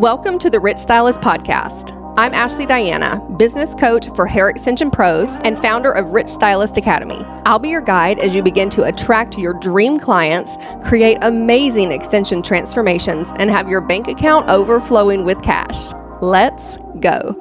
[0.00, 1.94] Welcome to the Rich Stylist Podcast.
[2.16, 7.22] I'm Ashley Diana, business coach for Hair Extension Pros and founder of Rich Stylist Academy.
[7.44, 10.56] I'll be your guide as you begin to attract your dream clients,
[10.88, 15.92] create amazing extension transformations, and have your bank account overflowing with cash.
[16.22, 17.36] Let's go.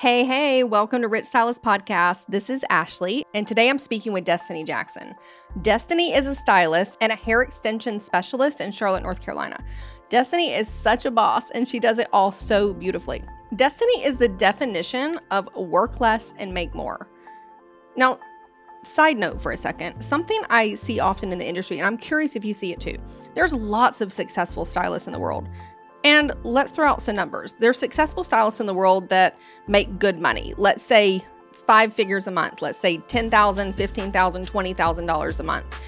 [0.00, 2.26] Hey, hey, welcome to Rich Stylist Podcast.
[2.28, 5.12] This is Ashley, and today I'm speaking with Destiny Jackson.
[5.60, 9.60] Destiny is a stylist and a hair extension specialist in Charlotte, North Carolina.
[10.08, 13.24] Destiny is such a boss, and she does it all so beautifully.
[13.56, 17.08] Destiny is the definition of work less and make more.
[17.96, 18.20] Now,
[18.84, 22.36] side note for a second something I see often in the industry, and I'm curious
[22.36, 22.98] if you see it too.
[23.34, 25.48] There's lots of successful stylists in the world.
[26.08, 27.54] And let's throw out some numbers.
[27.58, 30.54] There's successful stylists in the world that make good money.
[30.56, 31.22] Let's say
[31.52, 32.62] five figures a month.
[32.62, 35.78] Let's say $10,000, $15,000, $20,000 a month.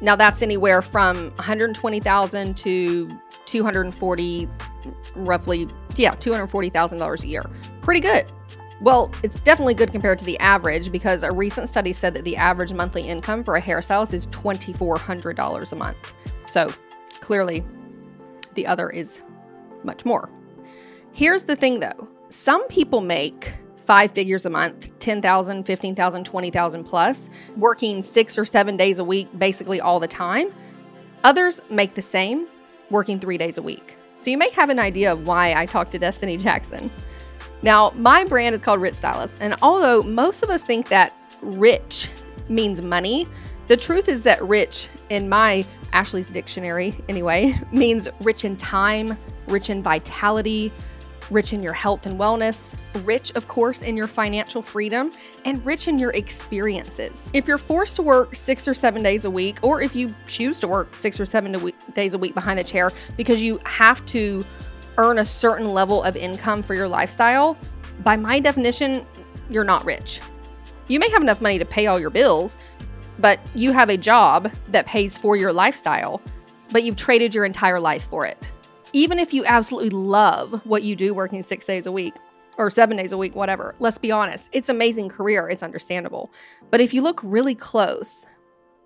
[0.00, 4.48] Now that's anywhere from 120,000 to 240
[5.14, 7.44] roughly yeah, $240,000 a year.
[7.80, 8.26] Pretty good.
[8.80, 12.36] Well, it's definitely good compared to the average because a recent study said that the
[12.36, 16.12] average monthly income for a hairstylist is $2,400 a month.
[16.46, 16.72] So
[17.20, 17.64] clearly,
[18.54, 19.22] the other is
[19.84, 20.30] much more.
[21.12, 23.54] Here's the thing though some people make
[23.88, 29.28] five figures a month 10,000, 15,000, 20,000 plus, working six or seven days a week,
[29.38, 30.52] basically all the time.
[31.24, 32.46] Others make the same,
[32.90, 33.96] working three days a week.
[34.14, 36.90] So you may have an idea of why I talked to Destiny Jackson.
[37.62, 42.10] Now, my brand is called Rich Stylist, and although most of us think that rich
[42.48, 43.26] means money,
[43.68, 49.16] the truth is that rich, in my Ashley's dictionary anyway, means rich in time,
[49.48, 50.72] rich in vitality,
[51.30, 55.12] rich in your health and wellness, rich, of course, in your financial freedom,
[55.44, 57.28] and rich in your experiences.
[57.32, 60.60] If you're forced to work six or seven days a week, or if you choose
[60.60, 64.44] to work six or seven days a week behind the chair because you have to
[64.96, 67.56] earn a certain level of income for your lifestyle,
[68.02, 69.06] by my definition,
[69.50, 70.20] you're not rich.
[70.88, 72.58] You may have enough money to pay all your bills,
[73.18, 76.22] but you have a job that pays for your lifestyle,
[76.70, 78.52] but you've traded your entire life for it
[78.92, 82.14] even if you absolutely love what you do working six days a week
[82.56, 85.48] or seven days a week, whatever, let's be honest, it's amazing career.
[85.48, 86.30] It's understandable.
[86.70, 88.26] But if you look really close,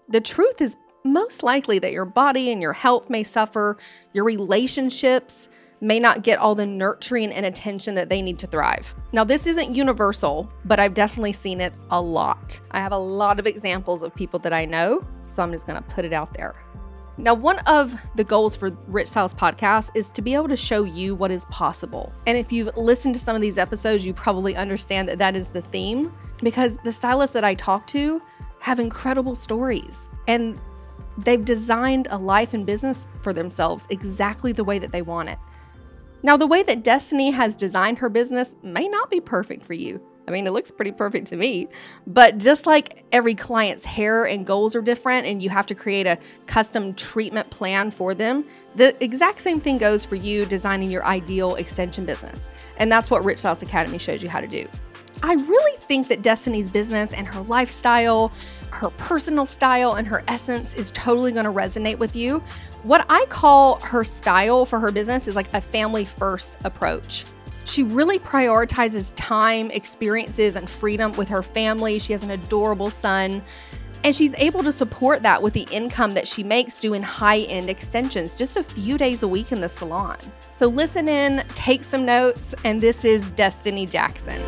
[0.09, 3.79] the truth is most likely that your body and your health may suffer,
[4.13, 5.49] your relationships
[5.81, 8.95] may not get all the nurturing and attention that they need to thrive.
[9.13, 12.61] Now, this isn't universal, but I've definitely seen it a lot.
[12.71, 15.83] I have a lot of examples of people that I know, so I'm just gonna
[15.83, 16.55] put it out there.
[17.19, 20.83] Now, one of the goals for Rich Stylist Podcast is to be able to show
[20.83, 22.13] you what is possible.
[22.27, 25.51] And if you've listened to some of these episodes, you probably understand that that is
[25.51, 28.23] the theme because the stylists that I talk to
[28.61, 30.59] have incredible stories and
[31.19, 35.39] they've designed a life and business for themselves exactly the way that they want it.
[36.23, 40.01] Now, the way that Destiny has designed her business may not be perfect for you.
[40.29, 41.69] I mean, it looks pretty perfect to me.
[42.07, 46.07] But just like every client's hair and goals are different, and you have to create
[46.07, 48.45] a custom treatment plan for them,
[48.77, 52.49] the exact same thing goes for you designing your ideal extension business.
[52.77, 54.67] And that's what Rich Stylist Academy shows you how to do.
[55.25, 58.33] I really think that Destiny's business and her lifestyle,
[58.71, 62.43] her personal style, and her essence is totally going to resonate with you.
[62.83, 67.25] What I call her style for her business is like a family first approach.
[67.65, 71.99] She really prioritizes time, experiences, and freedom with her family.
[71.99, 73.43] She has an adorable son.
[74.05, 77.71] And she's able to support that with the income that she makes doing high end
[77.71, 80.19] extensions just a few days a week in the salon.
[80.51, 84.43] So listen in, take some notes, and this is Destiny Jackson.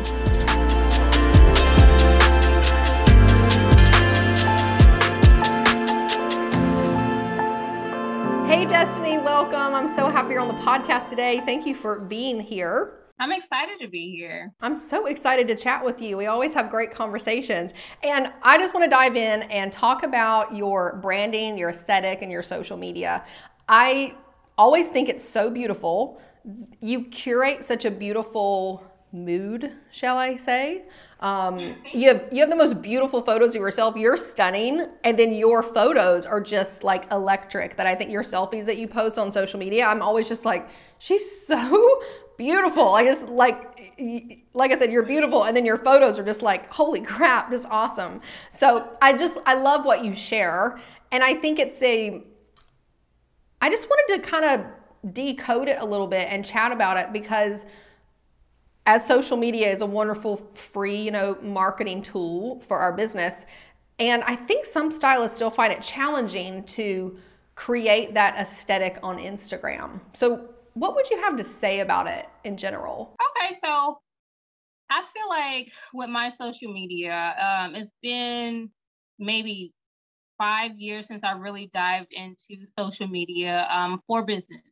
[8.45, 9.73] Hey, Destiny, welcome.
[9.73, 11.41] I'm so happy you're on the podcast today.
[11.45, 13.04] Thank you for being here.
[13.17, 14.53] I'm excited to be here.
[14.59, 16.17] I'm so excited to chat with you.
[16.17, 17.71] We always have great conversations.
[18.03, 22.31] And I just want to dive in and talk about your branding, your aesthetic, and
[22.31, 23.23] your social media.
[23.69, 24.15] I
[24.57, 26.19] always think it's so beautiful.
[26.81, 28.83] You curate such a beautiful
[29.15, 30.83] mood, shall I say?
[31.21, 33.95] Um, you have you have the most beautiful photos of yourself.
[33.95, 37.77] You're stunning, and then your photos are just like electric.
[37.77, 40.69] That I think your selfies that you post on social media, I'm always just like,
[40.99, 42.01] she's so
[42.37, 42.89] beautiful.
[42.89, 43.93] I just like,
[44.53, 45.43] like I said, you're beautiful.
[45.43, 48.21] And then your photos are just like, holy crap, just awesome.
[48.51, 50.77] So I just, I love what you share.
[51.11, 52.23] And I think it's a,
[53.61, 57.13] I just wanted to kind of decode it a little bit and chat about it
[57.13, 57.65] because
[58.85, 63.33] as social media is a wonderful free, you know, marketing tool for our business.
[63.97, 67.17] And I think some stylists still find it challenging to
[67.55, 69.99] create that aesthetic on Instagram.
[70.13, 73.15] So, what would you have to say about it in general?
[73.39, 73.97] Okay, so
[74.89, 78.69] I feel like with my social media, um, it's been
[79.17, 79.71] maybe
[80.37, 84.63] five years since I really dived into social media um, for business.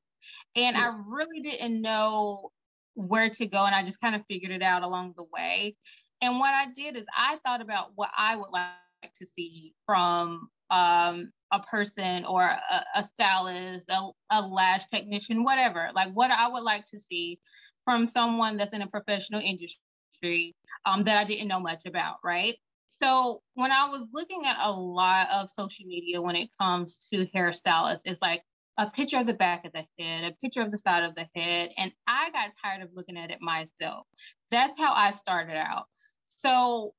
[0.58, 2.52] And I really didn't know
[2.96, 3.66] where to go.
[3.66, 5.76] And I just kind of figured it out along the way.
[6.22, 10.48] And what I did is I thought about what I would like to see from
[10.70, 16.48] um, a person or a, a stylist, a, a lash technician, whatever, like what I
[16.48, 17.40] would like to see
[17.86, 20.56] from someone that's in a professional industry
[20.86, 22.56] um, that I didn't know much about, right?
[22.92, 27.28] So when I was looking at a lot of social media when it comes to
[27.36, 28.44] hairstylists, it's like
[28.78, 31.28] a picture of the back of the head, a picture of the side of the
[31.36, 31.70] head.
[31.78, 34.08] And I got tired of looking at it myself.
[34.52, 35.86] That's how I started out.
[36.28, 36.94] So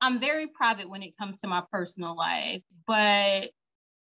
[0.00, 3.50] I'm very private when it comes to my personal life, but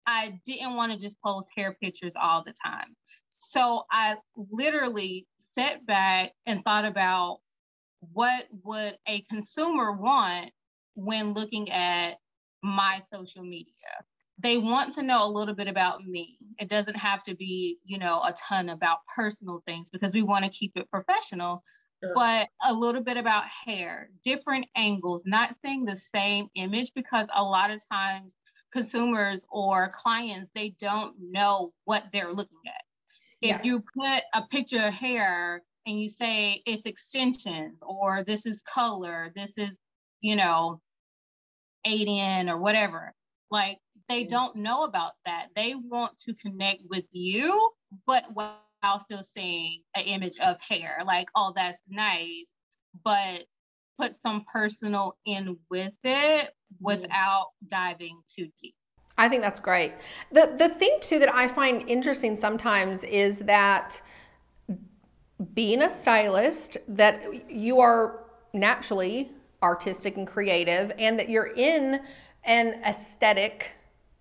[0.06, 2.96] I didn't want to just post hair pictures all the time.
[3.32, 5.26] So I literally
[5.58, 7.40] sat back and thought about
[8.14, 10.52] what would a consumer want
[10.96, 12.18] when looking at
[12.62, 13.72] my social media
[14.38, 16.38] they want to know a little bit about me.
[16.60, 20.44] It doesn't have to be, you know, a ton about personal things because we want
[20.44, 21.64] to keep it professional,
[22.04, 22.14] sure.
[22.14, 27.44] but a little bit about hair, different angles, not seeing the same image because a
[27.44, 28.36] lot of times
[28.74, 32.84] consumers or clients, they don't know what they're looking at.
[33.42, 33.64] If yeah.
[33.64, 39.32] you put a picture of hair and you say it's extensions or this is color,
[39.34, 39.72] this is,
[40.20, 40.82] you know,
[41.86, 43.14] eight in or whatever,
[43.50, 44.30] like they mm-hmm.
[44.30, 45.48] don't know about that.
[45.56, 47.72] They want to connect with you,
[48.06, 48.60] but while
[49.00, 52.46] still seeing an image of hair, like, oh, that's nice,
[53.04, 53.46] but
[54.00, 56.86] put some personal in with it mm-hmm.
[56.86, 58.76] without diving too deep.
[59.18, 59.94] I think that's great.
[60.32, 64.02] The the thing too that I find interesting sometimes is that
[65.54, 69.32] being a stylist that you are naturally
[69.64, 72.02] artistic and creative and that you're in
[72.44, 73.72] an aesthetic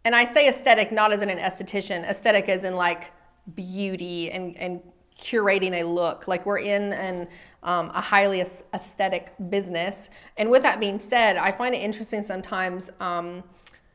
[0.05, 3.13] and I say aesthetic not as in an esthetician, aesthetic as in like
[3.55, 4.81] beauty and, and
[5.19, 6.29] curating a look.
[6.29, 7.29] Like we're in an,
[7.63, 10.11] um, a highly aesthetic business.
[10.37, 13.43] And with that being said, I find it interesting sometimes um,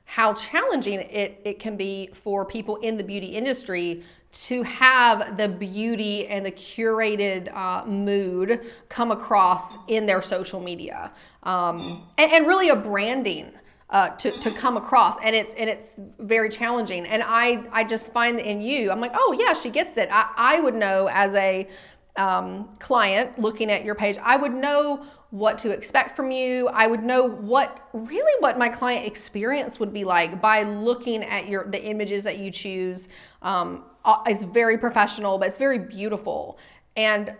[0.06, 5.48] how challenging it, it can be for people in the beauty industry to have the
[5.48, 11.12] beauty and the curated uh, mood come across in their social media
[11.44, 13.52] um, and, and really a branding
[13.92, 15.88] uh, to, to come across and it's and it's
[16.20, 17.06] very challenging.
[17.06, 20.10] And I I just find in you I'm like oh yeah she gets it.
[20.12, 21.68] I, I would know as a
[22.16, 26.68] um, client looking at your page I would know what to expect from you.
[26.70, 31.48] I would know what really what my client experience would be like by looking at
[31.48, 33.10] your the images that you choose.
[33.42, 36.60] Um, uh, it's very professional but it's very beautiful.
[36.96, 37.34] And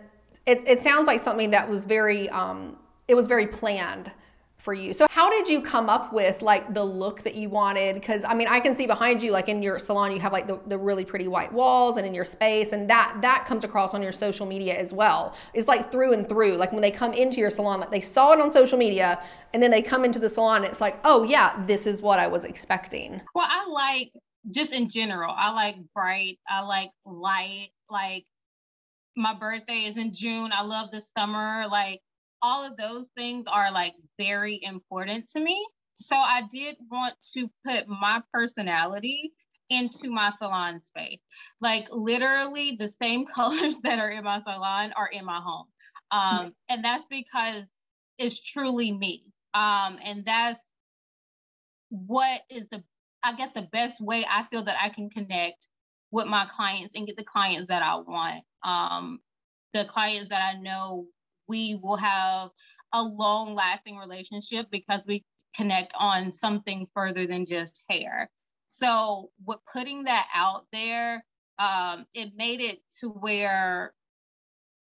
[0.46, 2.76] it, it sounds like something that was very um,
[3.06, 4.10] it was very planned
[4.60, 4.92] for you.
[4.92, 7.94] So how did you come up with like the look that you wanted?
[7.94, 10.46] Because I mean, I can see behind you, like in your salon, you have like
[10.46, 13.94] the, the really pretty white walls and in your space, and that that comes across
[13.94, 15.34] on your social media as well.
[15.54, 16.56] It's like through and through.
[16.56, 19.22] Like when they come into your salon, like they saw it on social media,
[19.54, 22.26] and then they come into the salon, it's like, oh yeah, this is what I
[22.26, 23.20] was expecting.
[23.34, 24.12] Well, I like
[24.50, 28.24] just in general, I like bright, I like light, like
[29.16, 30.50] my birthday is in June.
[30.52, 31.66] I love the summer.
[31.70, 32.00] Like
[32.42, 35.64] all of those things are like very important to me.
[35.96, 39.32] So I did want to put my personality
[39.68, 41.20] into my salon space.
[41.60, 45.66] Like literally the same colors that are in my salon are in my home.
[46.10, 47.64] Um, and that's because
[48.18, 49.24] it's truly me.
[49.54, 50.58] Um, and that's
[51.90, 52.82] what is the,
[53.22, 55.68] I guess, the best way I feel that I can connect
[56.10, 58.44] with my clients and get the clients that I want.
[58.64, 59.20] Um,
[59.72, 61.06] the clients that I know
[61.50, 62.50] we will have
[62.92, 68.30] a long lasting relationship because we connect on something further than just hair.
[68.68, 71.24] So, with putting that out there,
[71.58, 73.92] um, it made it to where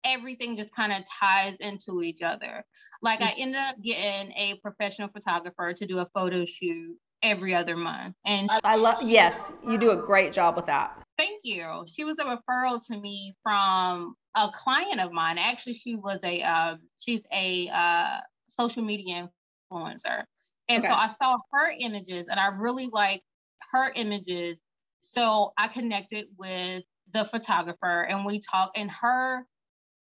[0.04, 2.66] everything just kind of ties into each other.
[3.02, 7.78] Like, I ended up getting a professional photographer to do a photo shoot every other
[7.78, 8.16] month.
[8.26, 11.02] And she- I love, yes, you do a great job with that.
[11.18, 11.86] Thank you.
[11.88, 15.38] She was a referral to me from a client of mine.
[15.38, 19.30] Actually, she was a uh, she's a uh, social media
[19.72, 20.24] influencer,
[20.70, 20.88] and okay.
[20.88, 23.26] so I saw her images, and I really liked
[23.72, 24.58] her images.
[25.02, 28.78] So I connected with the photographer, and we talked.
[28.78, 29.46] And her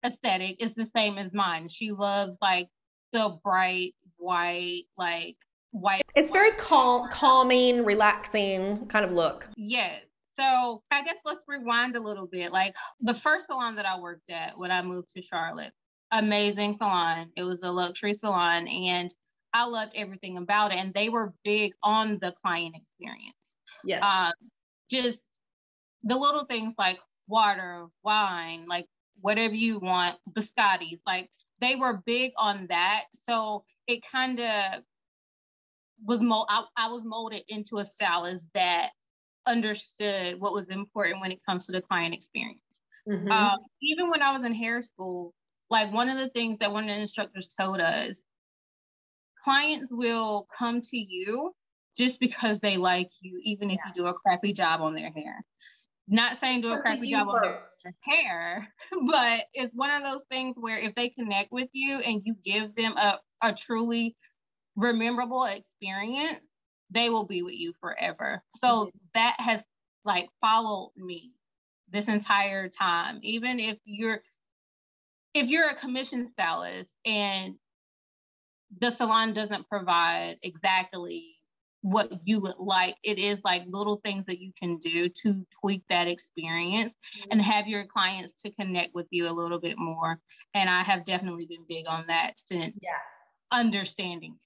[0.06, 1.68] aesthetic is the same as mine.
[1.70, 2.68] She loves like
[3.14, 5.36] the bright white, like
[5.72, 6.02] white.
[6.16, 9.48] It's very calm, calming, relaxing kind of look.
[9.56, 10.02] Yes.
[10.38, 12.52] So I guess let's rewind a little bit.
[12.52, 15.72] Like the first salon that I worked at when I moved to Charlotte,
[16.12, 17.32] amazing salon.
[17.36, 19.10] It was a luxury salon and
[19.54, 20.78] I loved everything about it.
[20.78, 23.34] And they were big on the client experience.
[23.84, 24.04] Yes.
[24.04, 24.34] Um,
[24.90, 25.20] just
[26.04, 28.86] the little things like water, wine, like
[29.22, 31.30] whatever you want, biscottis, like
[31.60, 33.06] they were big on that.
[33.24, 34.84] So it kind of
[36.06, 38.92] was mold I, I was molded into a stylist that
[39.48, 42.60] understood what was important when it comes to the client experience.
[43.10, 43.32] Mm-hmm.
[43.32, 45.34] Um, even when I was in hair school,
[45.70, 48.22] like one of the things that one of the instructors told us,
[49.44, 51.54] clients will come to you
[51.98, 53.92] just because they like you, even if yeah.
[53.96, 55.44] you do a crappy job on their hair.
[56.08, 57.86] Not saying do a crappy job first.
[57.86, 58.68] on their hair,
[59.10, 62.76] but it's one of those things where if they connect with you and you give
[62.76, 64.16] them a, a truly
[64.78, 66.40] memorable experience,
[66.90, 68.44] they will be with you forever.
[68.56, 68.98] So mm-hmm.
[69.14, 69.62] that has
[70.06, 71.32] like followed me
[71.90, 73.20] this entire time.
[73.24, 74.22] Even if you're
[75.34, 77.56] if you're a commission stylist and
[78.80, 81.36] the salon doesn't provide exactly
[81.82, 85.84] what you would like, it is like little things that you can do to tweak
[85.90, 87.30] that experience mm-hmm.
[87.32, 90.20] and have your clients to connect with you a little bit more.
[90.54, 92.90] And I have definitely been big on that since yeah.
[93.52, 94.38] understanding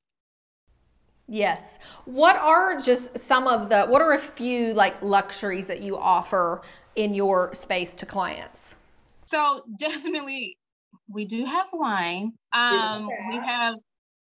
[1.31, 1.79] Yes.
[2.03, 6.61] What are just some of the, what are a few like luxuries that you offer
[6.97, 8.75] in your space to clients?
[9.27, 10.57] So definitely
[11.07, 12.33] we do have wine.
[12.51, 13.75] Um, we have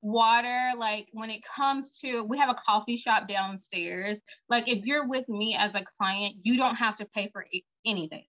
[0.00, 0.70] water.
[0.78, 4.18] Like when it comes to, we have a coffee shop downstairs.
[4.48, 7.44] Like if you're with me as a client, you don't have to pay for
[7.84, 8.24] anything.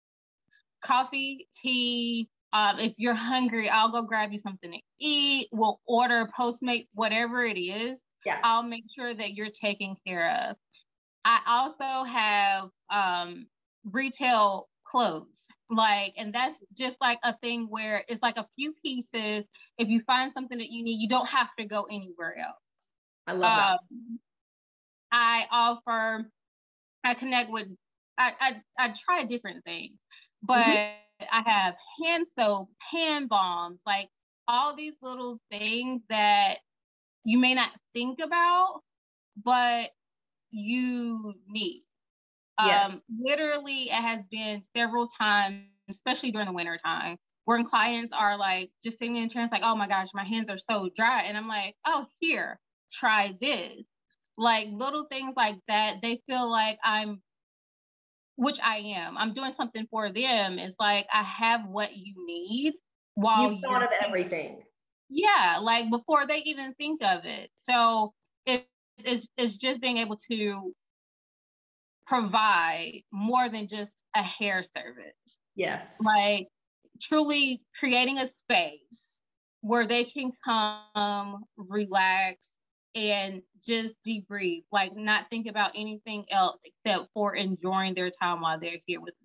[0.83, 2.27] Coffee, tea.
[2.51, 5.47] Um, if you're hungry, I'll go grab you something to eat.
[5.53, 8.39] We'll order Postmate, whatever it is yeah.
[8.43, 10.57] I'll make sure that you're taken care of.
[11.23, 13.47] I also have um,
[13.91, 19.45] retail clothes, like, and that's just like a thing where it's like a few pieces.
[19.77, 22.61] If you find something that you need, you don't have to go anywhere else.
[23.27, 23.73] I love that.
[23.73, 24.19] Um,
[25.11, 26.29] I offer,
[27.03, 27.67] I connect with,
[28.17, 29.99] I, I, I try different things,
[30.43, 31.25] but mm-hmm.
[31.31, 34.09] I have hand soap, hand balms, like
[34.47, 36.57] all these little things that
[37.25, 38.81] you may not think about,
[39.43, 39.89] but
[40.51, 41.83] you need.
[42.63, 42.85] Yeah.
[42.85, 48.37] Um, literally, it has been several times, especially during the winter time, when clients are
[48.37, 51.23] like just sitting in chairs, like, oh my gosh, my hands are so dry.
[51.23, 52.59] And I'm like, oh, here,
[52.91, 53.83] try this.
[54.37, 57.21] Like little things like that, they feel like I'm,
[58.35, 60.59] which I am, I'm doing something for them.
[60.59, 62.73] It's like I have what you need
[63.15, 64.61] while you thought of everything.
[65.09, 67.49] Yeah, like before they even think of it.
[67.57, 68.13] So
[68.45, 68.65] it,
[69.03, 70.73] it's, it's just being able to
[72.07, 75.39] provide more than just a hair service.
[75.55, 75.97] Yes.
[76.03, 76.47] Like
[77.01, 79.19] truly creating a space
[79.61, 82.37] where they can come, relax,
[82.93, 88.59] and just debrief, like not think about anything else except for enjoying their time while
[88.59, 89.15] they're here with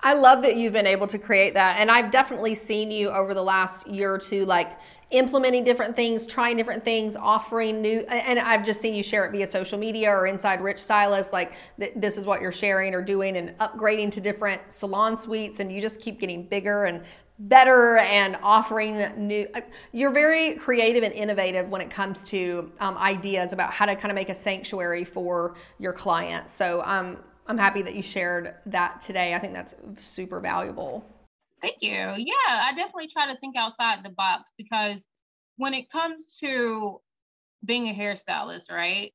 [0.00, 1.78] I love that you've been able to create that.
[1.78, 4.78] And I've definitely seen you over the last year or two, like
[5.10, 8.00] implementing different things, trying different things, offering new.
[8.08, 11.52] And I've just seen you share it via social media or inside Rich Stylist, like
[11.78, 15.60] th- this is what you're sharing or doing and upgrading to different salon suites.
[15.60, 17.04] And you just keep getting bigger and
[17.38, 19.46] better and offering new.
[19.54, 19.60] Uh,
[19.92, 24.10] you're very creative and innovative when it comes to um, ideas about how to kind
[24.10, 26.54] of make a sanctuary for your clients.
[26.54, 29.34] So, um, I'm happy that you shared that today.
[29.34, 31.04] I think that's super valuable.
[31.60, 31.92] Thank you.
[31.92, 35.00] Yeah, I definitely try to think outside the box because
[35.56, 37.00] when it comes to
[37.64, 39.12] being a hairstylist, right?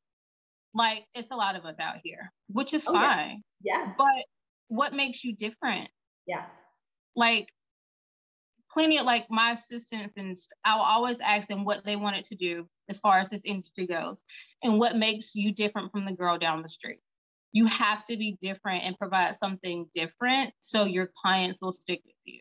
[0.73, 3.43] Like it's a lot of us out here, which is oh, fine.
[3.61, 3.79] Yeah.
[3.79, 3.93] yeah.
[3.97, 4.25] But
[4.67, 5.89] what makes you different?
[6.25, 6.45] Yeah.
[7.15, 7.49] Like
[8.71, 12.67] plenty of like my assistants and I'll always ask them what they wanted to do
[12.89, 14.21] as far as this industry goes
[14.63, 16.99] and what makes you different from the girl down the street
[17.57, 22.15] you have to be different and provide something different so your clients will stick with
[22.23, 22.39] you.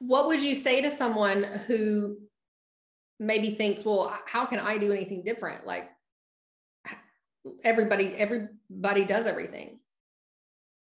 [0.00, 2.16] What would you say to someone who
[3.20, 5.64] maybe thinks, well, how can I do anything different?
[5.64, 5.88] Like
[7.62, 9.78] everybody, everybody does everything.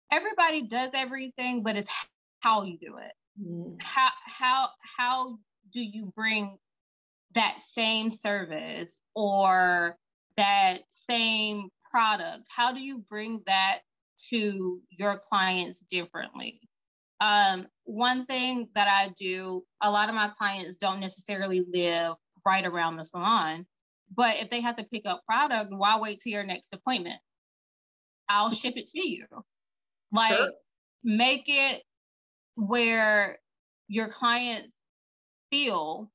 [0.10, 1.90] Everybody does everything, but it's
[2.40, 3.12] how you do it.
[3.46, 3.76] Mm.
[3.82, 5.38] How how how
[5.74, 6.58] do you bring
[7.34, 9.98] that same service or
[10.38, 13.80] that same product how do you bring that
[14.32, 16.60] to your clients differently
[17.22, 22.66] Um, one thing that I do, a lot of my clients don't necessarily live right
[22.66, 23.66] around the salon,
[24.14, 27.20] but if they have to pick up product, why wait till your next appointment?
[28.28, 29.26] I'll ship it to you.
[30.12, 30.52] Like, sure.
[31.04, 31.84] make it
[32.56, 33.40] where
[33.88, 34.76] your clients
[35.50, 36.12] feel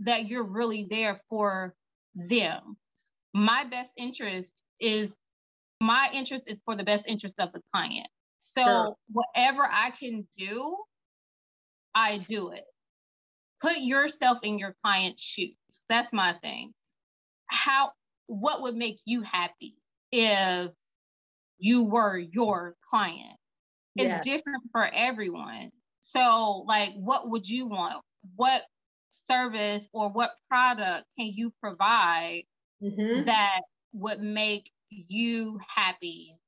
[0.00, 1.74] that you're really there for
[2.14, 2.76] them.
[3.32, 5.16] My best interest is
[5.80, 8.08] my interest is for the best interest of the client.
[8.40, 8.96] So sure.
[9.10, 10.76] whatever I can do,
[11.94, 12.64] I do it.
[13.60, 15.56] Put yourself in your client's shoes.
[15.88, 16.72] That's my thing.
[17.46, 17.90] How
[18.26, 19.74] what would make you happy
[20.12, 20.70] if
[21.58, 23.36] you were your client?
[23.96, 24.36] It's yeah.
[24.36, 25.70] different for everyone.
[26.00, 28.02] So like what would you want?
[28.36, 28.62] What
[29.26, 32.44] service or what product can you provide
[32.82, 33.24] mm-hmm.
[33.24, 33.60] that
[33.92, 36.38] would make you happy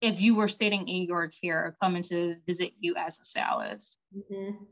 [0.00, 3.98] if you were sitting in your chair coming to visit you as a stylist.
[4.16, 4.64] Mm-hmm.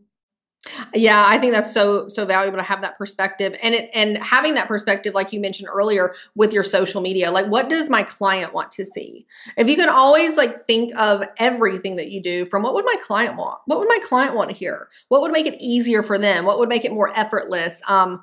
[0.94, 4.54] Yeah, I think that's so so valuable to have that perspective and it and having
[4.54, 7.30] that perspective like you mentioned earlier with your social media.
[7.30, 9.26] Like what does my client want to see?
[9.56, 12.96] If you can always like think of everything that you do from what would my
[13.02, 13.60] client want?
[13.66, 14.88] What would my client want to hear?
[15.08, 16.44] What would make it easier for them?
[16.44, 17.80] What would make it more effortless?
[17.88, 18.22] Um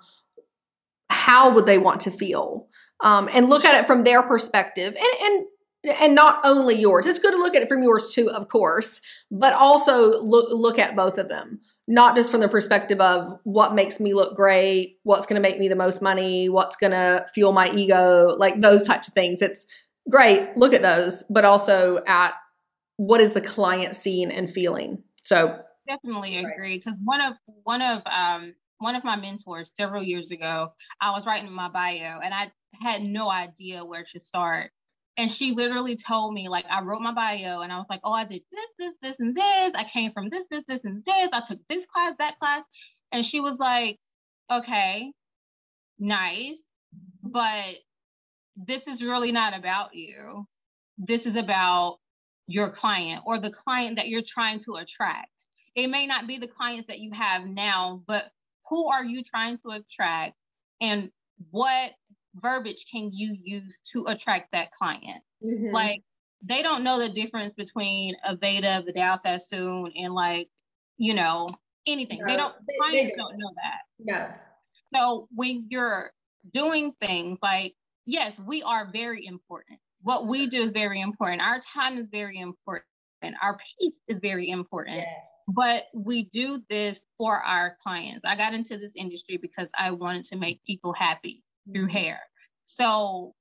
[1.10, 2.68] how would they want to feel?
[3.02, 4.96] Um and look at it from their perspective.
[4.96, 5.46] And and
[6.00, 7.06] and not only yours.
[7.06, 10.80] It's good to look at it from yours too, of course, but also look look
[10.80, 11.60] at both of them.
[11.86, 15.60] Not just from the perspective of what makes me look great, what's going to make
[15.60, 19.42] me the most money, what's going to fuel my ego, like those types of things.
[19.42, 19.66] It's
[20.10, 22.36] great, look at those, but also at
[22.96, 25.04] what is the client seeing and feeling.
[25.24, 27.34] So definitely agree because one of
[27.64, 28.54] one of um
[28.84, 33.04] one of my mentors several years ago, I was writing my bio and I had
[33.04, 34.72] no idea where to start
[35.18, 38.14] and she literally told me, like, I wrote my bio and I was like, oh,
[38.14, 39.74] I did this, this, this, and this.
[39.76, 41.30] I came from this, this, this, and this.
[41.32, 42.64] I took this class, that class.
[43.12, 44.00] And she was like,
[44.52, 45.12] okay,
[46.00, 46.58] nice.
[47.22, 47.76] But
[48.56, 50.48] this is really not about you.
[50.98, 52.00] This is about
[52.48, 55.30] your client or the client that you're trying to attract.
[55.76, 58.32] It may not be the clients that you have now, but
[58.74, 60.34] who are you trying to attract?
[60.82, 61.12] And
[61.52, 61.92] what
[62.34, 65.22] verbiage can you use to attract that client?
[65.46, 65.72] Mm-hmm.
[65.72, 66.02] Like
[66.44, 70.50] they don't know the difference between a Aveda, Vidal Sassoon, and like,
[70.98, 71.50] you know,
[71.86, 72.22] anything.
[72.22, 73.30] No, they don't they, clients they don't.
[73.30, 73.80] don't know that.
[74.00, 74.28] No.
[74.96, 76.12] So when you're
[76.52, 77.76] doing things like,
[78.08, 79.80] yes, we are very important.
[80.02, 81.44] What we do is very important.
[81.44, 82.86] Our time is very important.
[83.40, 84.98] Our peace is very important.
[84.98, 85.08] Yes.
[85.48, 88.22] But we do this for our clients.
[88.26, 91.98] I got into this industry because I wanted to make people happy through mm-hmm.
[91.98, 92.20] hair.
[92.66, 93.34] So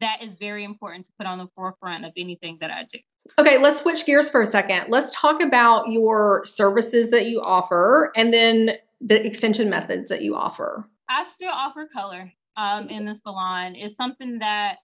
[0.00, 2.98] that is very important to put on the forefront of anything that I do.
[3.38, 4.86] Okay, let's switch gears for a second.
[4.88, 10.36] Let's talk about your services that you offer and then the extension methods that you
[10.36, 10.88] offer.
[11.08, 13.74] I still offer color um, in the salon.
[13.74, 14.78] It's something that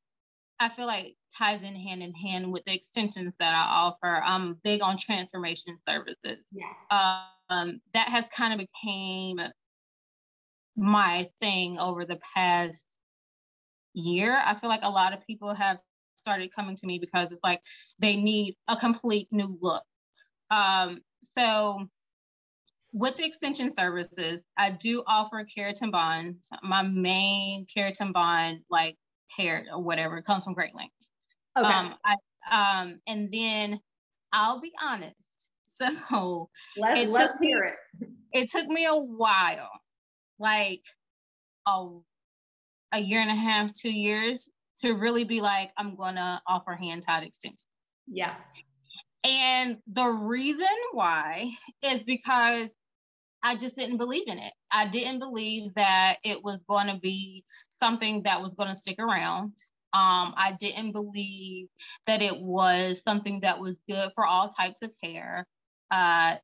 [0.61, 4.23] I feel like ties in hand in hand with the extensions that I offer.
[4.25, 6.45] I'm big on transformation services.
[6.53, 6.73] Yeah.
[7.51, 9.41] Um, that has kind of became
[10.77, 12.87] my thing over the past
[13.95, 14.41] year.
[14.45, 15.79] I feel like a lot of people have
[16.17, 17.61] started coming to me because it's like
[17.99, 19.83] they need a complete new look.
[20.51, 21.89] Um, so
[22.93, 26.47] with the extension services, I do offer keratin bonds.
[26.63, 28.97] My main keratin bond, like
[29.37, 31.11] hair or whatever, comes from Great Lengths.
[31.57, 31.69] Okay.
[31.69, 33.81] Um, I, um, and then
[34.33, 35.17] I'll be honest.
[35.75, 38.09] So Let, let's hear it.
[38.33, 39.71] It took me a while
[40.39, 40.83] like
[41.67, 41.89] a,
[42.93, 44.49] a year and a half, two years
[44.83, 47.67] to really be like, I'm gonna offer hand tied extension.
[48.07, 48.33] Yeah.
[49.25, 51.51] And the reason why
[51.83, 52.71] is because
[53.43, 54.53] I just didn't believe in it.
[54.71, 58.99] I didn't believe that it was going to be something that was going to stick
[59.01, 59.53] around.
[59.95, 61.69] Um, I didn't believe
[62.07, 65.47] that it was something that was good for all types of hair.
[65.91, 66.37] Uh,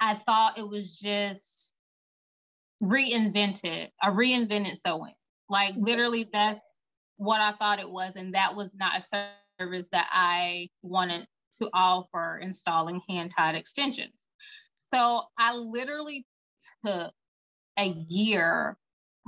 [0.00, 1.72] I thought it was just
[2.82, 3.88] reinvented.
[4.02, 5.14] I reinvented sewing.
[5.48, 6.60] Like literally, that's
[7.16, 9.26] what I thought it was, and that was not a
[9.58, 11.26] service that I wanted
[11.58, 14.12] to offer installing hand tied extensions.
[14.94, 16.24] So I literally
[16.84, 17.12] took
[17.78, 18.76] a year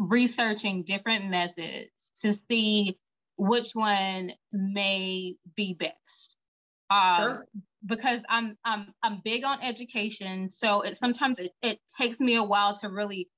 [0.00, 2.98] researching different methods to see
[3.36, 6.36] which one may be best.
[6.90, 7.46] Um, sure.
[7.86, 12.42] Because I'm I'm I'm big on education, so it sometimes it, it takes me a
[12.42, 13.28] while to really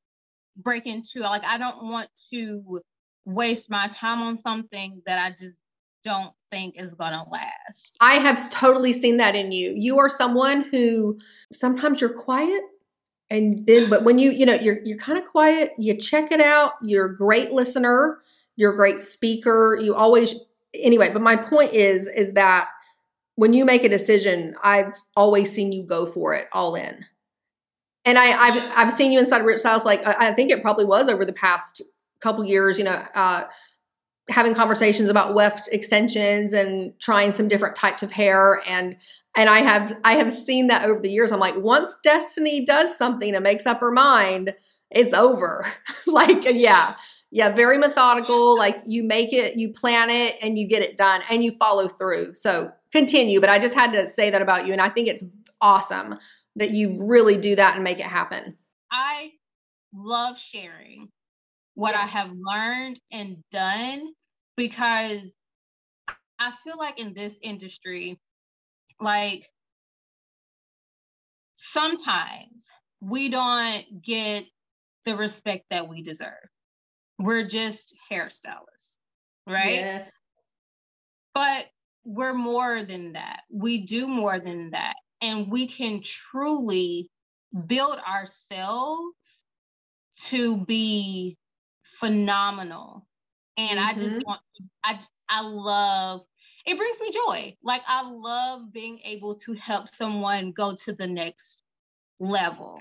[0.57, 2.81] break into like I don't want to
[3.25, 5.55] waste my time on something that I just
[6.03, 7.96] don't think is gonna last.
[8.01, 9.75] I have totally seen that in you.
[9.77, 11.18] You are someone who
[11.53, 12.62] sometimes you're quiet
[13.33, 16.40] and then but when you you know you're you're kind of quiet, you check it
[16.40, 18.18] out, you're a great listener,
[18.57, 20.35] you're a great speaker, you always
[20.75, 22.68] anyway, but my point is is that
[23.37, 27.07] when you make a decision, I've always seen you go for it all in.
[28.05, 29.87] And I, i've I've seen you inside Rich Stylist.
[29.87, 31.81] Like I think it probably was over the past
[32.21, 32.77] couple years.
[32.77, 33.45] You know, uh,
[34.31, 38.97] having conversations about weft extensions and trying some different types of hair and
[39.37, 41.33] and I have I have seen that over the years.
[41.33, 44.55] I'm like, once Destiny does something and makes up her mind,
[44.91, 45.67] it's over.
[46.07, 46.97] like, yeah,
[47.31, 48.57] yeah, very methodical.
[48.57, 51.89] Like you make it, you plan it, and you get it done, and you follow
[51.89, 52.35] through.
[52.35, 53.41] So continue.
[53.41, 55.25] But I just had to say that about you, and I think it's
[55.61, 56.19] awesome
[56.57, 58.59] that you really do that and make it happen.
[58.91, 59.31] I
[59.95, 61.09] love sharing
[61.75, 62.03] what yes.
[62.03, 64.13] I have learned and done
[64.57, 65.33] because
[66.39, 68.19] I feel like in this industry,
[69.01, 69.49] like
[71.55, 72.69] sometimes
[73.01, 74.45] we don't get
[75.05, 76.49] the respect that we deserve.
[77.19, 78.97] We're just hairstylists,
[79.47, 79.75] right?
[79.75, 80.11] Yes.
[81.35, 81.67] But
[82.05, 83.41] we're more than that.
[83.51, 84.95] We do more than that.
[85.21, 87.09] And we can truly
[87.67, 89.45] build ourselves
[90.27, 91.37] to be
[92.03, 93.07] phenomenal.
[93.57, 93.88] And mm-hmm.
[93.88, 94.27] I just mm-hmm.
[94.27, 94.41] want,
[94.85, 96.23] I, I love,
[96.67, 97.57] it brings me joy.
[97.62, 101.62] Like I love being able to help someone go to the next
[102.19, 102.79] level.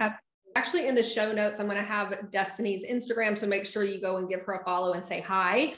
[0.55, 3.37] Actually, in the show notes, I'm going to have Destiny's Instagram.
[3.37, 5.73] So make sure you go and give her a follow and say hi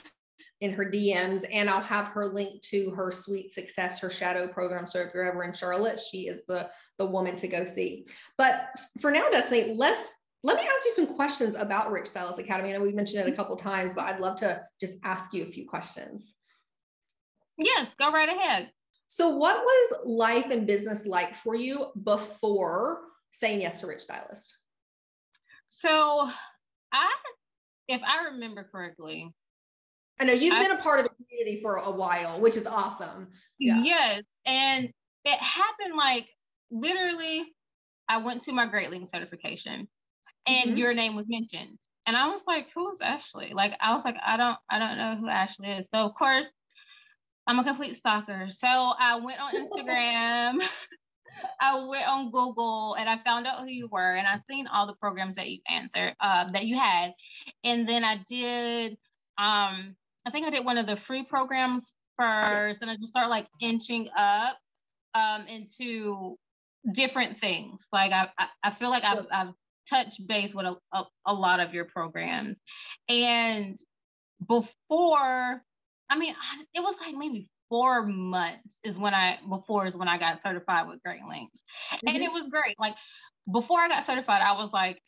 [0.61, 1.45] in her DMs.
[1.51, 4.87] And I'll have her link to her Sweet Success, her shadow program.
[4.87, 8.07] So if you're ever in Charlotte, she is the, the woman to go see.
[8.37, 12.69] But for now, Destiny, let's let me ask you some questions about Rich Stylist Academy.
[12.69, 13.37] I know we've mentioned it a mm-hmm.
[13.37, 16.35] couple times, but I'd love to just ask you a few questions.
[17.57, 18.69] Yes, go right ahead.
[19.07, 23.01] So, what was life and business like for you before
[23.31, 24.57] saying yes to Rich Stylist?
[25.67, 26.27] So,
[26.91, 27.13] I,
[27.87, 29.31] if I remember correctly,
[30.19, 32.67] I know you've I, been a part of the community for a while, which is
[32.67, 33.29] awesome.
[33.59, 33.81] Yeah.
[33.81, 34.89] Yes, and
[35.25, 36.29] it happened like
[36.69, 37.45] literally.
[38.09, 39.87] I went to my Great Lengths certification,
[40.45, 40.77] and mm-hmm.
[40.77, 44.37] your name was mentioned, and I was like, "Who's Ashley?" Like, I was like, "I
[44.37, 46.49] don't, I don't know who Ashley is." So, of course,
[47.47, 48.47] I'm a complete stalker.
[48.49, 50.65] So I went on Instagram.
[51.59, 54.85] I went on Google and I found out who you were, and I seen all
[54.85, 57.13] the programs that you answered, uh, that you had,
[57.63, 58.91] and then I did.
[59.37, 63.29] Um, I think I did one of the free programs first, and I just started
[63.29, 64.57] like inching up
[65.15, 66.37] um, into
[66.91, 67.87] different things.
[67.91, 69.53] Like I, I, I feel like I've, I've
[69.89, 72.59] touched base with a, a, a lot of your programs,
[73.09, 73.77] and
[74.47, 75.61] before
[76.09, 76.35] I mean,
[76.75, 80.87] it was like maybe four months is when I before is when I got certified
[80.87, 82.15] with Great Lengths, mm-hmm.
[82.15, 82.75] and it was great.
[82.79, 82.95] Like
[83.51, 85.01] before I got certified, I was like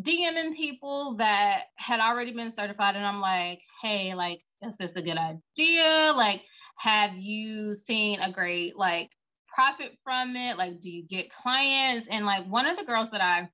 [0.00, 5.02] DMing people that had already been certified, and I'm like, hey, like, is this a
[5.02, 6.12] good idea?
[6.16, 6.42] Like,
[6.78, 9.10] have you seen a great like
[9.54, 10.56] profit from it?
[10.56, 12.08] Like, do you get clients?
[12.08, 13.48] And like one of the girls that I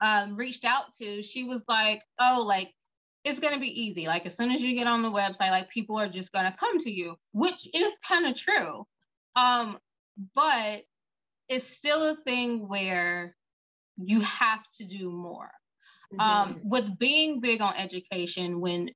[0.00, 2.72] um, reached out to, she was like, oh, like
[3.24, 4.06] it's going to be easy.
[4.06, 6.56] Like as soon as you get on the website, like people are just going to
[6.58, 8.86] come to you, which is kind of true.
[9.36, 9.78] Um,
[10.34, 10.82] but
[11.48, 13.36] it's still a thing where
[13.96, 15.50] you have to do more.
[16.12, 16.52] Um, mm-hmm.
[16.52, 18.90] Um, with being big on education, when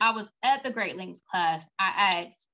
[0.00, 2.48] I was at the Great Lengths class, I asked,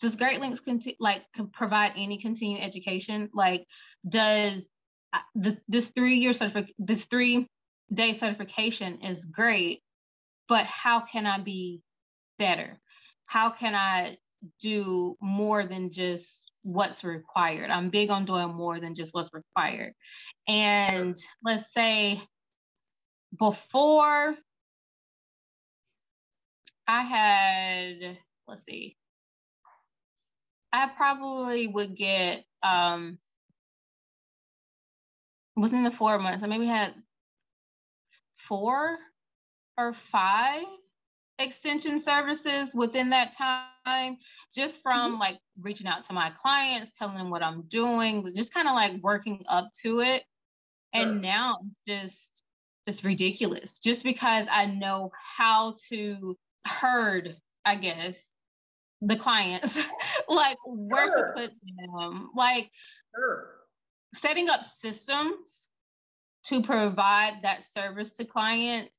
[0.00, 3.30] does Great Lengths conti- like provide any continuing education?
[3.32, 3.66] Like,
[4.08, 4.68] does
[5.34, 7.48] the, this three year certificate, this three
[7.92, 9.82] day certification is great,
[10.48, 11.82] but how can I be
[12.38, 12.80] better?
[13.26, 14.18] How can I
[14.60, 17.70] do more than just what's required?
[17.70, 19.92] I'm big on doing more than just what's required.
[20.48, 22.20] And let's say
[23.38, 24.34] before
[26.88, 28.96] I had, let's see,
[30.72, 33.18] I probably would get um
[35.56, 36.94] within the four months, I maybe had
[38.48, 38.98] four
[39.78, 40.64] or five
[41.38, 44.16] extension services within that time
[44.54, 45.20] just from mm-hmm.
[45.20, 48.94] like reaching out to my clients telling them what i'm doing just kind of like
[49.02, 50.22] working up to it
[50.94, 51.20] and sure.
[51.20, 52.42] now just
[52.86, 56.34] it's ridiculous just because i know how to
[56.66, 58.30] herd i guess
[59.02, 59.78] the clients
[60.28, 61.34] like where sure.
[61.34, 62.70] to put them like
[63.14, 63.50] sure.
[64.16, 65.68] Setting up systems
[66.46, 68.92] to provide that service to clients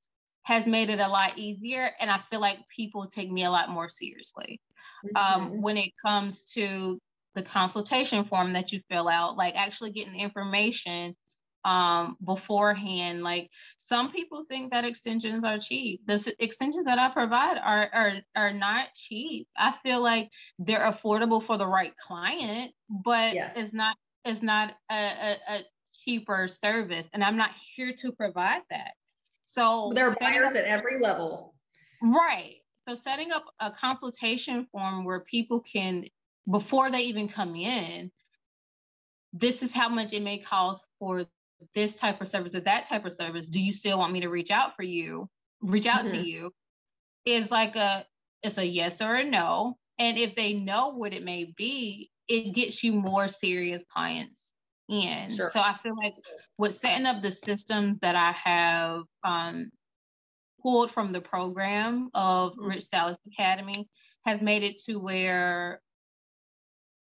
[0.43, 1.91] has made it a lot easier.
[1.99, 4.61] And I feel like people take me a lot more seriously.
[5.15, 5.43] Um, mm-hmm.
[5.55, 6.99] Um, when it comes to
[7.35, 11.15] the consultation form that you fill out, like actually getting information
[11.65, 13.23] um, beforehand.
[13.23, 16.01] Like some people think that extensions are cheap.
[16.07, 19.47] The extensions that I provide are, are are not cheap.
[19.57, 23.53] I feel like they're affordable for the right client, but yes.
[23.57, 25.59] it's not it's not a, a, a
[26.03, 28.91] cheaper service, and I'm not here to provide that.
[29.45, 31.55] So there are buyers up, at every level.
[32.01, 32.57] Right.
[32.87, 36.05] So setting up a consultation form where people can,
[36.49, 38.11] before they even come in,
[39.33, 41.25] this is how much it may cost for
[41.73, 43.49] this type of service or that type of service.
[43.49, 45.29] Do you still want me to reach out for you?
[45.61, 46.23] Reach out mm-hmm.
[46.23, 46.53] to you
[47.25, 48.05] is like a
[48.41, 49.77] it's a yes or a no.
[49.99, 54.51] And if they know what it may be, it gets you more serious clients
[54.89, 55.35] in.
[55.35, 55.49] Sure.
[55.51, 56.13] So I feel like
[56.57, 59.71] with setting up the systems that I have um,
[60.61, 62.69] pulled from the program of mm-hmm.
[62.69, 63.87] Rich Stylist Academy
[64.25, 65.81] has made it to where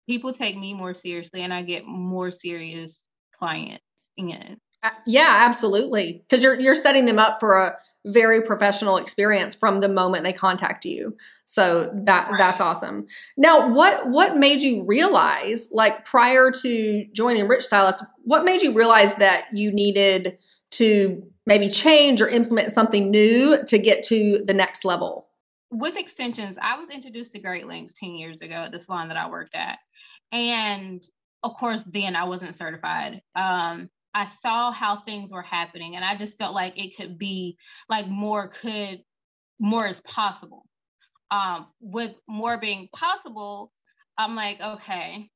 [0.08, 3.84] people take me more seriously and I get more serious clients
[4.16, 4.58] in.
[4.82, 6.24] Uh, yeah, absolutely.
[6.28, 10.32] Because you're you're setting them up for a very professional experience from the moment they
[10.32, 11.16] contact you.
[11.44, 12.38] So that right.
[12.38, 13.06] that's awesome.
[13.36, 18.72] Now, what what made you realize, like prior to joining Rich Stylist, what made you
[18.72, 20.38] realize that you needed
[20.72, 25.28] to maybe change or implement something new to get to the next level?
[25.70, 29.16] With extensions, I was introduced to Great Lengths 10 years ago at the salon that
[29.16, 29.78] I worked at.
[30.30, 31.02] And
[31.42, 33.22] of course, then I wasn't certified.
[33.34, 37.56] Um, I saw how things were happening and I just felt like it could be
[37.88, 39.02] like more could
[39.58, 40.66] more is possible.
[41.30, 43.72] Um, with more being possible,
[44.18, 45.30] I'm like, okay,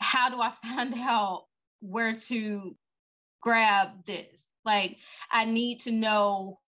[0.00, 1.44] how do I find out
[1.80, 2.76] where to
[3.40, 4.48] grab this?
[4.64, 4.96] Like,
[5.30, 6.58] I need to know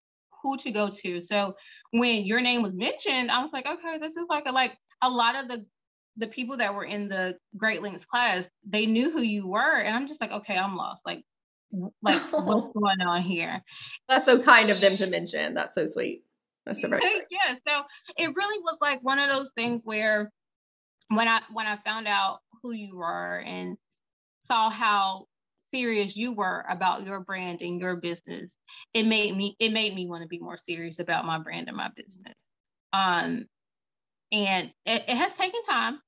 [0.41, 1.21] who to go to.
[1.21, 1.55] So
[1.91, 5.09] when your name was mentioned, I was like, okay, this is like a like a
[5.09, 5.65] lot of the
[6.17, 9.77] the people that were in the Great Lengths class, they knew who you were.
[9.77, 11.01] And I'm just like, okay, I'm lost.
[11.05, 11.23] Like,
[12.01, 13.61] like what's going on here?
[14.07, 15.53] That's so kind of them to mention.
[15.53, 16.23] That's so sweet.
[16.65, 17.55] That's so very yeah.
[17.69, 17.83] So
[18.17, 20.31] it really was like one of those things where
[21.09, 23.77] when I when I found out who you were and
[24.47, 25.25] saw how
[25.69, 28.57] serious you were about your brand and your business,
[28.93, 31.77] it made me it made me want to be more serious about my brand and
[31.77, 32.49] my business.
[32.93, 33.45] Um,
[34.31, 35.99] and it, it has taken time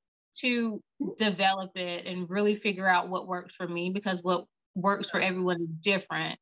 [0.42, 0.82] to
[1.18, 4.46] develop it and really figure out what works for me because what
[4.76, 6.40] works for everyone is different.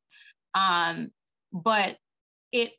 [0.54, 1.10] Um,
[1.52, 1.96] but
[2.52, 2.72] it,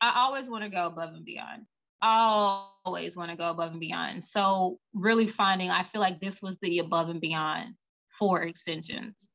[0.00, 1.66] I always want to go above and beyond.
[2.00, 4.24] Always want to go above and beyond.
[4.24, 7.74] So really finding, I feel like this was the above and beyond
[8.18, 9.28] for extensions.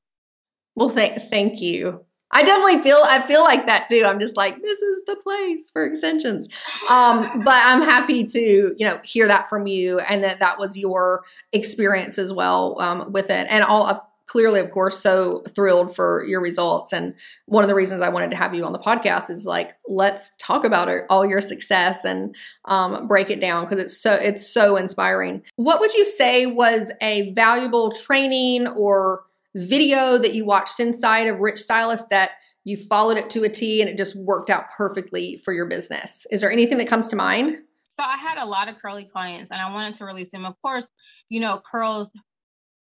[0.76, 2.06] Well, thank thank you.
[2.34, 4.04] I definitely feel I feel like that too.
[4.06, 6.50] I'm just like this is the place for extensions.
[6.89, 10.76] Um, but I'm happy to you know hear that from you and that that was
[10.76, 13.48] your experience as well um, with it.
[13.50, 16.91] And all of clearly, of course, so thrilled for your results.
[16.91, 17.13] And
[17.46, 20.32] one of the reasons I wanted to have you on the podcast is like let's
[20.39, 24.48] talk about it, all your success and um, break it down because it's so it's
[24.48, 25.43] so inspiring.
[25.58, 29.24] What would you say was a valuable training or
[29.56, 32.32] video that you watched inside of Rich Stylist that
[32.63, 36.26] you followed it to a T and it just worked out perfectly for your business?
[36.32, 37.58] Is there anything that comes to mind?
[38.00, 40.46] So I had a lot of curly clients and I wanted to release them.
[40.46, 40.88] Of course,
[41.30, 42.10] you know, curls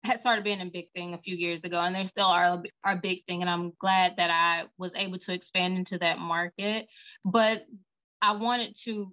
[0.03, 2.95] had started being a big thing a few years ago and they still are a
[2.95, 6.87] big thing and i'm glad that i was able to expand into that market
[7.25, 7.65] but
[8.21, 9.11] i wanted to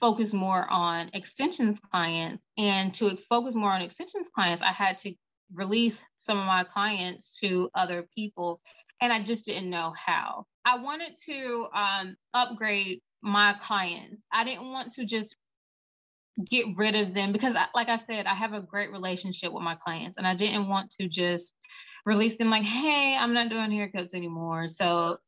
[0.00, 5.12] focus more on extensions clients and to focus more on extensions clients i had to
[5.54, 8.60] release some of my clients to other people
[9.00, 10.46] and i just didn't know how.
[10.64, 14.22] I wanted to um, upgrade my clients.
[14.32, 15.34] I didn't want to just
[16.48, 19.62] get rid of them because I, like i said i have a great relationship with
[19.62, 21.52] my clients and i didn't want to just
[22.06, 25.18] release them like hey i'm not doing haircuts anymore so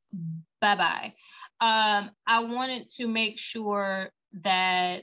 [0.63, 1.13] bye bye
[1.61, 4.11] um, i wanted to make sure
[4.43, 5.03] that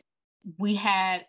[0.58, 1.24] we had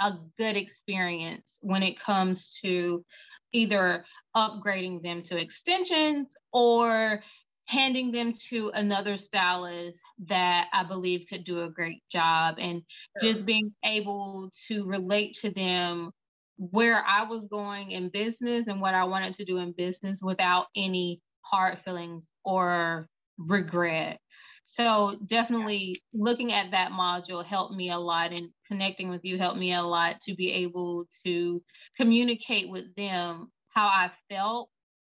[0.00, 3.04] a good experience when it comes to
[3.52, 4.04] either
[4.36, 7.20] upgrading them to extensions or
[7.66, 12.82] handing them to another stylist that I believe could do a great job and
[13.20, 13.32] sure.
[13.32, 16.12] just being able to relate to them
[16.58, 20.66] where I was going in business and what I wanted to do in business without
[20.76, 24.20] any hard feelings or regret.
[24.64, 29.58] So definitely looking at that module helped me a lot and connecting with you helped
[29.58, 31.62] me a lot to be able to
[31.96, 34.68] communicate with them how I felt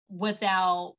[0.10, 0.96] without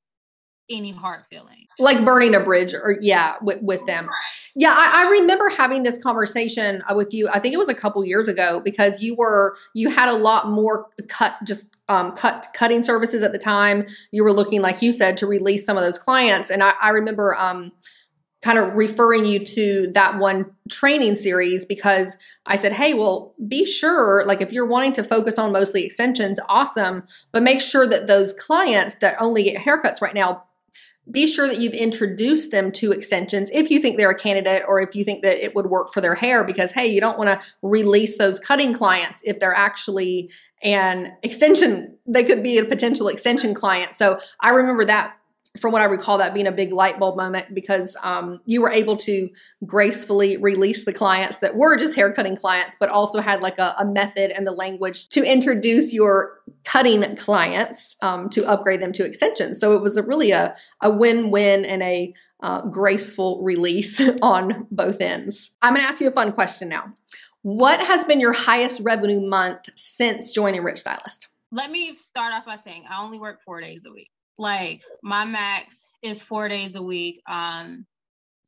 [0.71, 1.67] any hard feelings.
[1.79, 4.05] Like burning a bridge or yeah, with, with them.
[4.05, 4.15] Right.
[4.55, 7.29] Yeah, I, I, remember having this conversation uh, with you.
[7.33, 10.51] I think it was a couple years ago because you were you had a lot
[10.51, 13.87] more cut just um, cut cutting services at the time.
[14.11, 16.51] You were looking, like you said, to release some of those clients.
[16.51, 17.73] And I, I remember um,
[18.41, 23.65] kind of referring you to that one training series because I said, hey, well, be
[23.65, 28.07] sure, like if you're wanting to focus on mostly extensions, awesome, but make sure that
[28.07, 30.45] those clients that only get haircuts right now
[31.11, 34.81] be sure that you've introduced them to extensions if you think they're a candidate or
[34.81, 37.29] if you think that it would work for their hair because hey you don't want
[37.29, 40.31] to release those cutting clients if they're actually
[40.63, 43.95] an extension they could be a potential extension client.
[43.95, 45.18] So i remember that
[45.59, 48.71] from what I recall, that being a big light bulb moment because um, you were
[48.71, 49.29] able to
[49.67, 53.75] gracefully release the clients that were just hair cutting clients, but also had like a,
[53.79, 59.05] a method and the language to introduce your cutting clients um, to upgrade them to
[59.05, 59.59] extensions.
[59.59, 64.67] So it was a really a, a win win and a uh, graceful release on
[64.71, 65.51] both ends.
[65.63, 66.95] I'm going to ask you a fun question now.
[67.43, 71.29] What has been your highest revenue month since joining Rich Stylist?
[71.51, 75.25] Let me start off by saying I only work four days a week like my
[75.25, 77.85] max is four days a week um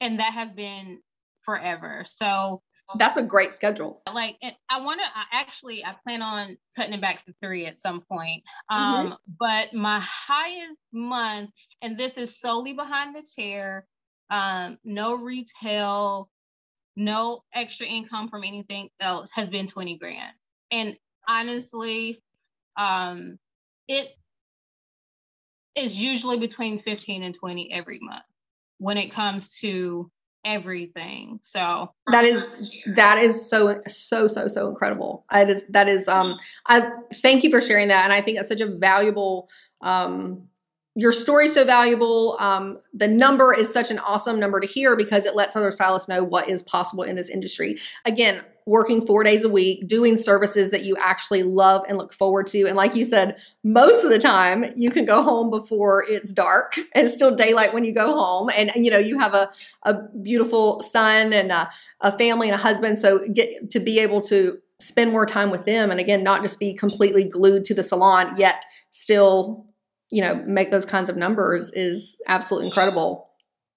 [0.00, 0.98] and that has been
[1.44, 2.04] forever.
[2.06, 2.62] So
[2.98, 4.02] that's a great schedule.
[4.12, 4.36] Like
[4.68, 8.42] i want to actually i plan on cutting it back to three at some point.
[8.68, 9.14] Um mm-hmm.
[9.38, 11.50] but my highest month
[11.82, 13.86] and this is solely behind the chair
[14.30, 16.28] um no retail
[16.96, 20.32] no extra income from anything else has been 20 grand.
[20.72, 20.96] And
[21.28, 22.20] honestly
[22.76, 23.38] um
[23.86, 24.08] it
[25.76, 28.24] is usually between 15 and 20 every month
[28.78, 30.10] when it comes to
[30.44, 31.38] everything.
[31.42, 32.42] So that is
[32.96, 35.24] that is so so so so incredible.
[35.28, 38.48] I just that is um I thank you for sharing that and I think that's
[38.48, 39.48] such a valuable
[39.82, 40.48] um
[40.96, 42.36] your story's so valuable.
[42.40, 46.08] Um, the number is such an awesome number to hear because it lets other stylists
[46.08, 47.78] know what is possible in this industry.
[48.04, 52.46] Again, working four days a week, doing services that you actually love and look forward
[52.46, 52.66] to.
[52.66, 56.76] And like you said, most of the time you can go home before it's dark
[56.94, 58.48] and it's still daylight when you go home.
[58.56, 59.50] And, you know, you have a,
[59.82, 61.68] a beautiful son and a,
[62.00, 62.96] a family and a husband.
[62.96, 65.90] So get to be able to spend more time with them.
[65.90, 69.66] And again, not just be completely glued to the salon, yet still
[70.10, 73.30] you know make those kinds of numbers is absolutely incredible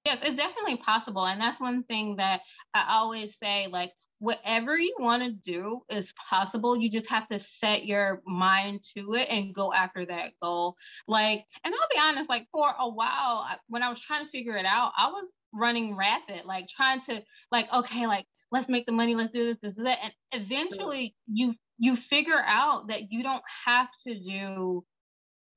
[0.05, 2.41] yes it's definitely possible and that's one thing that
[2.73, 3.91] i always say like
[4.23, 6.77] whatever you want to do is possible.
[6.77, 10.77] You just have to set your mind to it and go after that goal.
[11.07, 14.55] Like and i'll be honest like for a while when i was trying to figure
[14.55, 18.91] it out i was running rapid like trying to like okay like let's make the
[18.91, 23.43] money let's do this this that and eventually you you figure out that you don't
[23.65, 24.83] have to do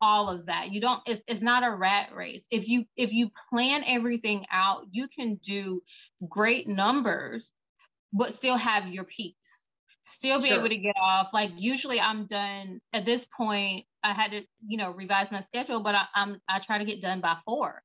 [0.03, 0.73] all of that.
[0.73, 2.45] You don't it's, it's not a rat race.
[2.51, 5.81] If you if you plan everything out you can do
[6.29, 7.53] great numbers
[8.13, 9.63] but still have your peaks
[10.05, 10.59] still be sure.
[10.59, 14.77] able to get off like usually i'm done at this point i had to you
[14.77, 17.83] know revise my schedule but I, i'm i try to get done by four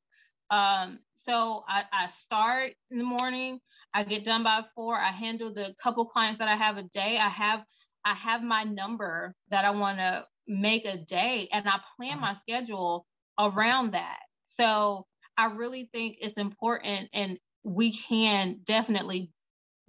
[0.51, 3.59] um so I, I start in the morning
[3.93, 7.17] i get done by four i handle the couple clients that i have a day
[7.17, 7.63] i have
[8.05, 12.21] i have my number that i want to make a day and I plan uh-huh.
[12.21, 13.05] my schedule
[13.39, 14.19] around that.
[14.45, 15.05] So
[15.37, 19.31] I really think it's important and we can definitely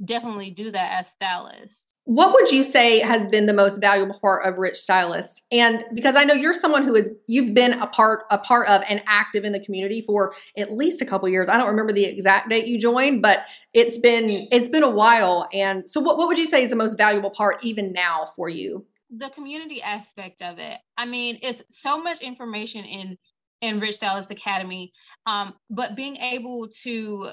[0.04, 1.94] definitely do that as stylists.
[2.04, 5.42] What would you say has been the most valuable part of Rich Stylist?
[5.52, 8.82] And because I know you're someone who is you've been a part a part of
[8.88, 11.48] and active in the community for at least a couple years.
[11.48, 15.48] I don't remember the exact date you joined, but it's been it's been a while.
[15.52, 18.48] And so what, what would you say is the most valuable part even now for
[18.48, 18.86] you?
[19.14, 20.78] the community aspect of it.
[20.96, 23.18] I mean, it's so much information in
[23.60, 24.92] in Rich Stylist Academy,
[25.26, 27.30] um, but being able to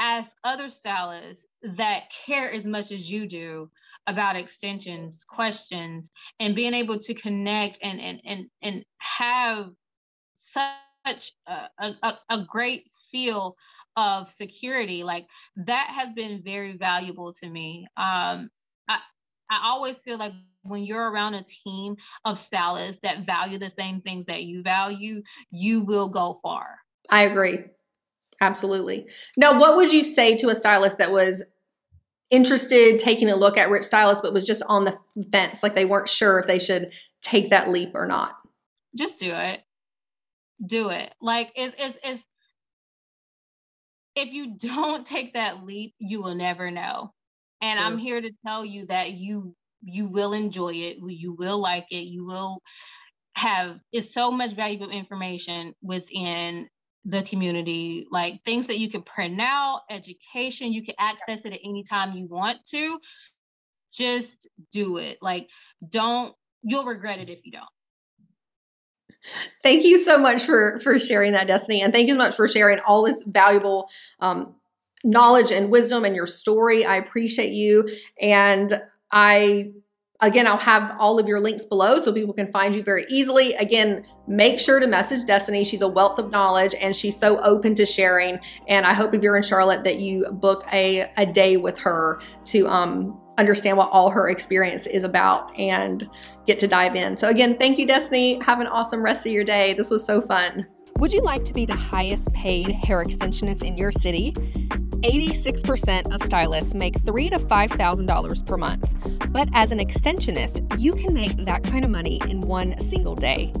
[0.00, 3.70] ask other stylists that care as much as you do
[4.06, 9.70] about extensions, questions, and being able to connect and and and and have
[10.34, 13.56] such a, a, a great feel
[13.96, 18.48] of security like that has been very valuable to me um
[18.88, 18.98] I,
[19.50, 24.00] I always feel like when you're around a team of stylists that value the same
[24.00, 26.78] things that you value, you will go far.
[27.10, 27.64] I agree.
[28.40, 29.06] Absolutely.
[29.36, 31.44] Now, what would you say to a stylist that was
[32.30, 34.96] interested taking a look at Rich Stylist, but was just on the
[35.32, 36.90] fence, like they weren't sure if they should
[37.22, 38.36] take that leap or not?
[38.96, 39.60] Just do it.
[40.64, 41.12] Do it.
[41.20, 42.24] Like it's it's, it's
[44.14, 47.12] if you don't take that leap, you will never know.
[47.60, 51.86] And I'm here to tell you that you you will enjoy it you will like
[51.90, 52.60] it you will
[53.36, 56.68] have it's so much valuable information within
[57.08, 61.60] the community, like things that you can print out, education, you can access it at
[61.64, 62.98] any time you want to.
[63.92, 65.16] Just do it.
[65.22, 65.48] Like,
[65.88, 67.64] don't, you'll regret it if you don't.
[69.62, 72.46] Thank you so much for for sharing that, Destiny, and thank you so much for
[72.46, 73.88] sharing all this valuable
[74.20, 74.54] um,
[75.02, 76.84] knowledge and wisdom and your story.
[76.84, 77.88] I appreciate you,
[78.20, 78.80] and
[79.10, 79.72] I
[80.20, 83.54] Again, I'll have all of your links below so people can find you very easily.
[83.54, 85.64] Again, make sure to message Destiny.
[85.64, 88.40] She's a wealth of knowledge and she's so open to sharing.
[88.66, 92.20] And I hope if you're in Charlotte that you book a, a day with her
[92.46, 96.10] to um, understand what all her experience is about and
[96.48, 97.16] get to dive in.
[97.16, 98.40] So, again, thank you, Destiny.
[98.40, 99.74] Have an awesome rest of your day.
[99.74, 100.66] This was so fun.
[100.98, 104.34] Would you like to be the highest paid hair extensionist in your city?
[105.02, 108.92] 86% of stylists make three to five thousand dollars per month.
[109.30, 113.52] But as an extensionist, you can make that kind of money in one single day.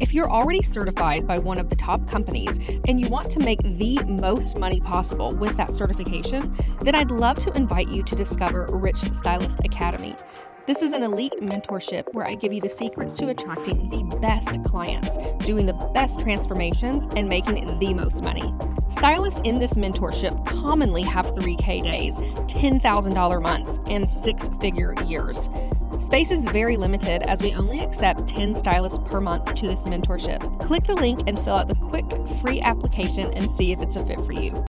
[0.00, 2.58] If you're already certified by one of the top companies
[2.88, 6.52] and you want to make the most money possible with that certification,
[6.82, 10.16] then I'd love to invite you to discover Rich Stylist Academy.
[10.66, 14.64] This is an elite mentorship where I give you the secrets to attracting the best
[14.64, 18.54] clients, doing the best transformations, and making the most money.
[18.88, 25.50] Stylists in this mentorship commonly have 3K days, $10,000 months, and six figure years.
[25.98, 30.64] Space is very limited as we only accept 10 stylists per month to this mentorship.
[30.64, 32.06] Click the link and fill out the quick
[32.40, 34.64] free application and see if it's a fit for you.